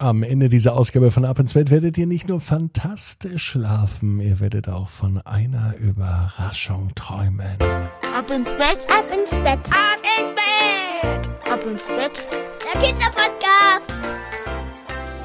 [0.00, 4.38] Am Ende dieser Ausgabe von Ab ins Bett werdet ihr nicht nur fantastisch schlafen, ihr
[4.38, 7.60] werdet auch von einer Überraschung träumen.
[7.60, 12.28] Ab ins Bett, ab ins Bett, ab ins Bett, ab ins Bett.
[12.62, 13.92] Der Kinderpodcast.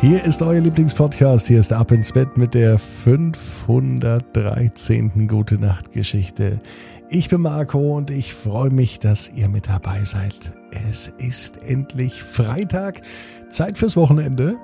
[0.01, 1.45] Hier ist euer Lieblingspodcast.
[1.47, 5.27] Hier ist Ab ins Bett mit der 513.
[5.27, 6.59] Gute Nacht Geschichte.
[7.09, 10.53] Ich bin Marco und ich freue mich, dass ihr mit dabei seid.
[10.71, 13.03] Es ist endlich Freitag.
[13.53, 14.55] Zeit fürs Wochenende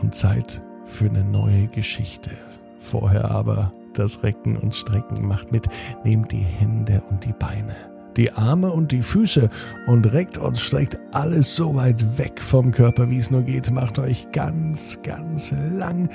[0.00, 2.30] und Zeit für eine neue Geschichte.
[2.76, 5.68] Vorher aber das Recken und Strecken macht mit.
[6.02, 7.76] Nehmt die Hände und die Beine,
[8.16, 9.48] die Arme und die Füße
[9.86, 13.70] und reckt und streckt alles so weit weg vom Körper, wie es nur geht.
[13.70, 16.10] Macht euch ganz, ganz lang.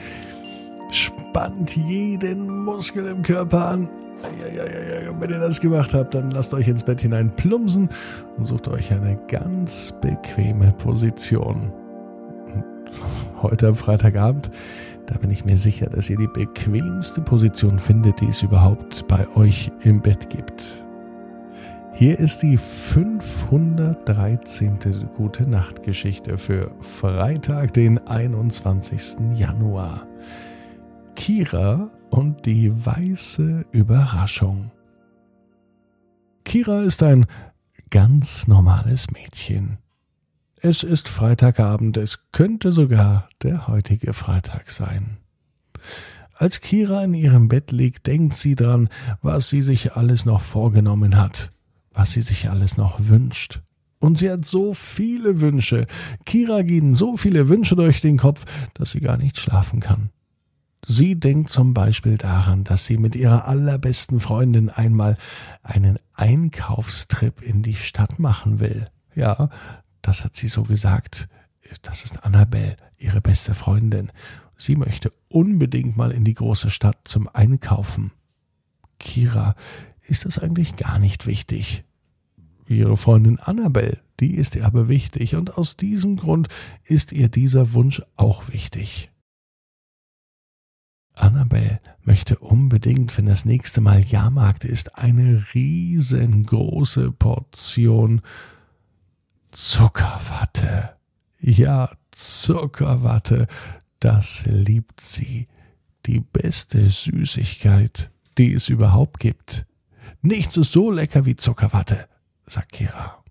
[0.91, 3.89] Spannt jeden Muskel im Körper an.
[5.09, 7.87] Und wenn ihr das gemacht habt, dann lasst euch ins Bett hinein plumpsen
[8.35, 11.71] und sucht euch eine ganz bequeme Position
[13.41, 14.51] heute am Freitagabend.
[15.05, 19.27] Da bin ich mir sicher, dass ihr die bequemste Position findet, die es überhaupt bei
[19.35, 20.85] euch im Bett gibt.
[21.93, 25.09] Hier ist die 513.
[25.15, 29.35] Gute Nacht Geschichte für Freitag, den 21.
[29.35, 30.05] Januar.
[31.15, 34.69] Kira und die weiße Überraschung.
[36.43, 37.25] Kira ist ein
[37.89, 39.79] ganz normales Mädchen.
[40.59, 45.17] Es ist Freitagabend, es könnte sogar der heutige Freitag sein.
[46.33, 48.89] Als Kira in ihrem Bett liegt, denkt sie dran,
[49.21, 51.51] was sie sich alles noch vorgenommen hat,
[51.93, 53.61] was sie sich alles noch wünscht.
[53.99, 55.85] Und sie hat so viele Wünsche.
[56.25, 60.09] Kira gehen so viele Wünsche durch den Kopf, dass sie gar nicht schlafen kann.
[60.83, 65.17] Sie denkt zum Beispiel daran, dass sie mit ihrer allerbesten Freundin einmal
[65.61, 68.87] einen Einkaufstrip in die Stadt machen will.
[69.13, 69.49] Ja,
[70.07, 71.27] das hat sie so gesagt.
[71.81, 74.13] Das ist Annabelle, ihre beste Freundin.
[74.57, 78.11] Sie möchte unbedingt mal in die große Stadt zum Einkaufen.
[78.99, 79.53] Kira
[80.01, 81.83] ist das eigentlich gar nicht wichtig.
[82.65, 86.47] Ihre Freundin Annabelle, die ist ihr aber wichtig und aus diesem Grund
[86.85, 89.11] ist ihr dieser Wunsch auch wichtig.
[91.15, 98.21] Annabelle möchte unbedingt, wenn das nächste Mal Jahrmarkt ist, eine riesengroße Portion
[99.51, 100.95] Zuckerwatte.
[101.39, 103.47] Ja, Zuckerwatte,
[103.99, 105.47] das liebt sie.
[106.05, 109.65] Die beste Süßigkeit, die es überhaupt gibt.
[110.21, 112.07] Nichts ist so lecker wie Zuckerwatte,
[112.45, 113.23] sagt Kira.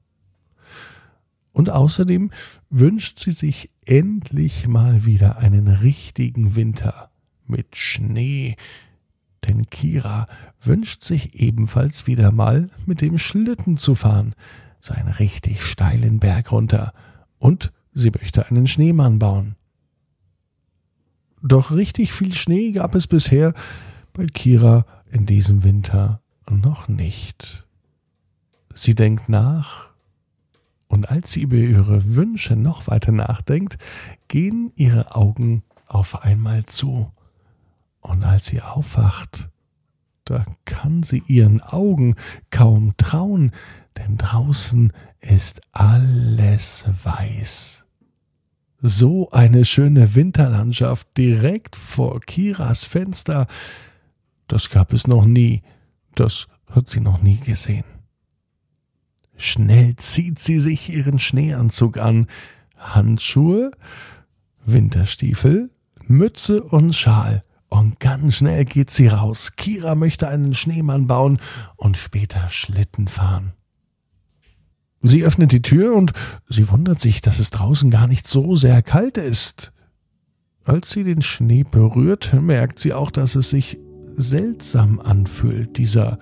[1.52, 2.32] Und außerdem
[2.68, 7.10] wünscht sie sich endlich mal wieder einen richtigen Winter
[7.46, 8.56] mit Schnee.
[9.46, 10.26] Denn Kira
[10.60, 14.34] wünscht sich ebenfalls wieder mal mit dem Schlitten zu fahren,
[14.86, 16.92] so einen richtig steilen Berg runter,
[17.38, 19.56] und sie möchte einen Schneemann bauen.
[21.42, 23.52] Doch richtig viel Schnee gab es bisher
[24.12, 27.66] bei Kira in diesem Winter noch nicht.
[28.74, 29.90] Sie denkt nach,
[30.88, 33.78] und als sie über ihre Wünsche noch weiter nachdenkt,
[34.28, 37.12] gehen ihre Augen auf einmal zu.
[38.00, 39.50] Und als sie aufwacht,
[40.26, 42.16] da kann sie ihren Augen
[42.50, 43.52] kaum trauen,
[43.96, 47.86] denn draußen ist alles weiß.
[48.82, 53.46] So eine schöne Winterlandschaft direkt vor Kiras Fenster,
[54.48, 55.62] das gab es noch nie,
[56.14, 57.84] das hat sie noch nie gesehen.
[59.36, 62.26] Schnell zieht sie sich ihren Schneeanzug an,
[62.76, 63.70] Handschuhe,
[64.64, 65.70] Winterstiefel,
[66.06, 67.44] Mütze und Schal.
[67.76, 69.52] Und ganz schnell geht sie raus.
[69.56, 71.38] Kira möchte einen Schneemann bauen
[71.76, 73.52] und später Schlitten fahren.
[75.02, 76.14] Sie öffnet die Tür und
[76.48, 79.72] sie wundert sich, dass es draußen gar nicht so sehr kalt ist.
[80.64, 83.78] Als sie den Schnee berührt, merkt sie auch, dass es sich
[84.14, 86.18] seltsam anfühlt, dieser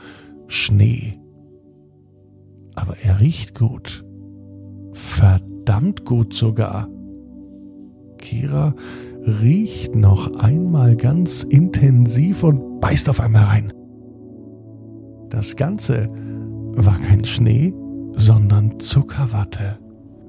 [0.48, 1.21] Schnee.
[2.75, 4.04] Aber er riecht gut.
[4.92, 6.88] Verdammt gut sogar.
[8.19, 8.75] Kira
[9.27, 13.72] riecht noch einmal ganz intensiv und beißt auf einmal rein.
[15.31, 16.09] Das Ganze
[16.77, 17.75] war kein Schnee,
[18.16, 19.78] sondern Zuckerwatte.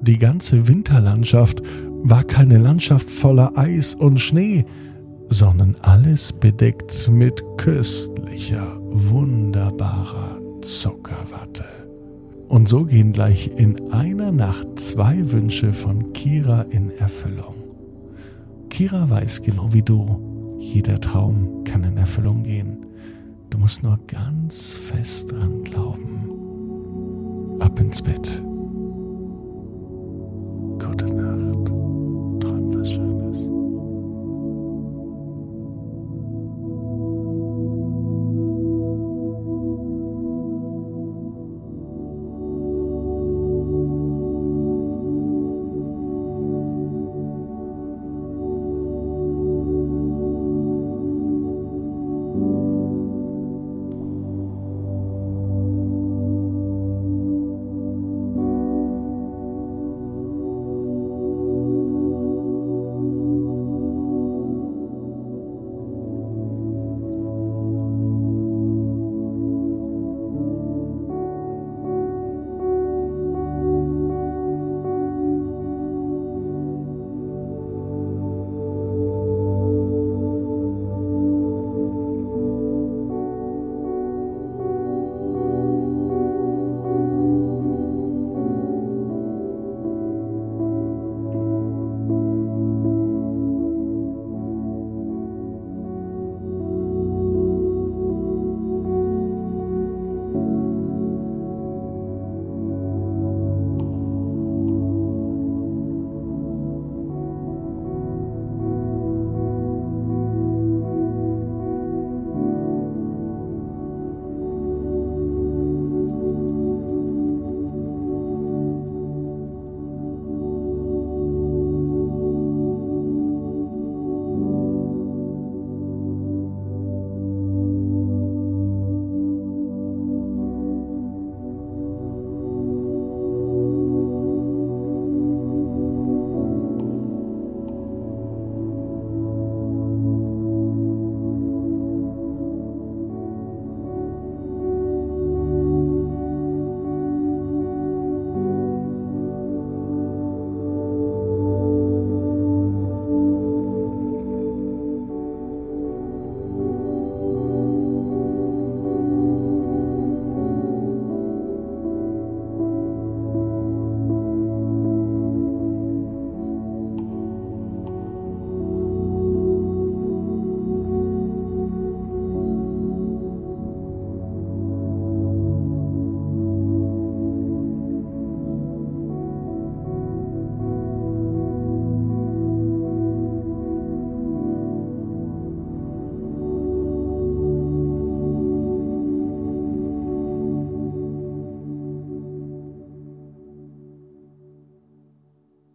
[0.00, 1.62] Die ganze Winterlandschaft
[2.02, 4.64] war keine Landschaft voller Eis und Schnee,
[5.28, 11.64] sondern alles bedeckt mit köstlicher, wunderbarer Zuckerwatte.
[12.48, 17.65] Und so gehen gleich in einer Nacht zwei Wünsche von Kira in Erfüllung.
[18.76, 22.84] Kira weiß genau wie du, jeder Traum kann in Erfüllung gehen.
[23.48, 26.28] Du musst nur ganz fest dran glauben
[27.58, 28.44] ab ins Bett.
[30.78, 31.45] Gute Nacht.